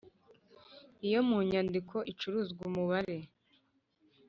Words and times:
Iyo 1.07 1.19
mu 1.27 1.37
nyandiko 1.49 1.97
icuruzwa 2.11 2.61
umubare 2.69 3.17